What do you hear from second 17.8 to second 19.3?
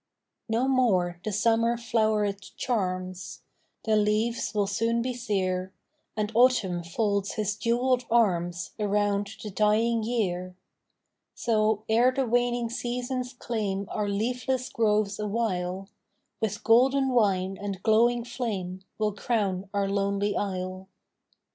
glowing flame We 'll